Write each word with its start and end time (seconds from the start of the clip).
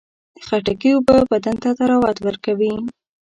د 0.35 0.37
خټکي 0.47 0.89
اوبه 0.95 1.17
بدن 1.31 1.55
ته 1.63 1.69
طراوت 1.77 2.17
ورکوي. 2.21 2.73